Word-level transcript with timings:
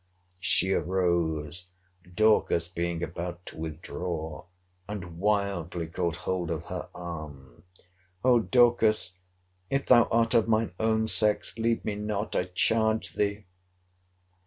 She 0.39 0.73
arose, 0.73 1.67
Dorcas 2.15 2.67
being 2.67 3.03
about 3.03 3.45
to 3.45 3.57
withdraw; 3.59 4.45
and 4.89 5.19
wildly 5.19 5.85
caught 5.85 6.15
hold 6.15 6.49
of 6.49 6.63
her 6.65 6.89
arm: 6.95 7.61
O 8.25 8.39
Dorcas! 8.39 9.13
If 9.69 9.85
thou 9.85 10.05
art 10.05 10.33
of 10.33 10.47
mine 10.47 10.71
own 10.79 11.07
sex, 11.07 11.55
leave 11.59 11.85
me 11.85 11.93
not, 11.93 12.35
I 12.35 12.45
charge 12.45 13.13
thee! 13.13 13.45